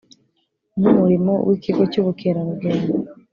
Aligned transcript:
N 0.79 0.81
umurimo 0.91 1.33
w 1.47 1.49
ikigo 1.57 1.83
cy 1.91 1.99
ubukerarugendo 2.01 2.91